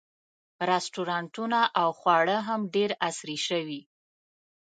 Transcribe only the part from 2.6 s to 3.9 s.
ډېر عصري شوي.